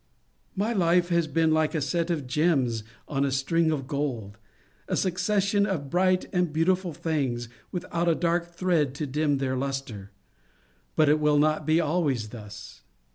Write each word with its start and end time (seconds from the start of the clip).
My 0.55 0.73
life 0.73 1.09
has 1.09 1.27
been 1.27 1.53
like 1.53 1.75
a 1.75 1.79
set 1.79 2.09
of 2.09 2.25
gems 2.25 2.83
on 3.07 3.23
a 3.23 3.29
string 3.31 3.69
of 3.69 3.85
gold,— 3.85 4.39
a 4.87 4.97
succession 4.97 5.67
of 5.67 5.91
bright 5.91 6.25
and 6.33 6.51
beautiful 6.51 6.91
things, 6.91 7.49
without 7.71 8.09
a 8.09 8.15
dark 8.15 8.51
thread 8.51 8.95
to 8.95 9.05
dim 9.05 9.37
their 9.37 9.55
lustre. 9.55 10.09
But 10.95 11.07
it 11.07 11.19
will 11.19 11.37
not 11.37 11.67
be 11.67 11.79
always 11.79 12.29
thus. 12.29 12.81